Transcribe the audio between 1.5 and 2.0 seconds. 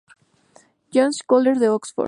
de Oxford.